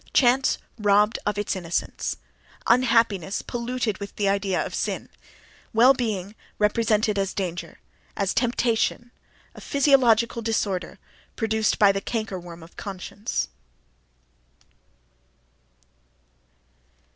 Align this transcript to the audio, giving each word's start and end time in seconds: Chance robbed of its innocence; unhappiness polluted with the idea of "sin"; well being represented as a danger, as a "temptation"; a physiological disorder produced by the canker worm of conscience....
Chance 0.13 0.57
robbed 0.79 1.19
of 1.27 1.37
its 1.37 1.55
innocence; 1.55 2.17
unhappiness 2.65 3.43
polluted 3.43 3.99
with 3.99 4.15
the 4.15 4.27
idea 4.27 4.59
of 4.65 4.73
"sin"; 4.73 5.09
well 5.73 5.93
being 5.93 6.33
represented 6.57 7.19
as 7.19 7.33
a 7.33 7.35
danger, 7.35 7.79
as 8.17 8.31
a 8.31 8.33
"temptation"; 8.33 9.11
a 9.53 9.61
physiological 9.61 10.41
disorder 10.41 10.97
produced 11.35 11.77
by 11.77 11.91
the 11.91 12.01
canker 12.01 12.39
worm 12.39 12.63
of 12.63 12.75
conscience.... 12.75 13.49